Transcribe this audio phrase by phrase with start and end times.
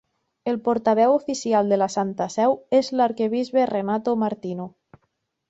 [0.51, 4.69] El portaveu oficial de la Santa Seu és l'arquebisbe Renato Martino.